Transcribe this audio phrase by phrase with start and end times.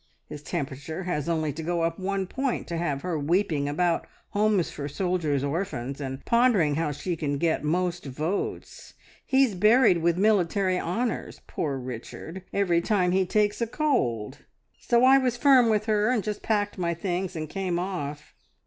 [0.27, 4.71] His temperature has only to go up one point, to have her weeping about Homes
[4.71, 8.95] for Soldiers' Orphans, and pondering how she can get most votes.
[9.23, 14.39] He's buried with military honours, poor Richard, every time he takes a cold.
[14.79, 18.33] So I was firm with her, and just packed my things and came off.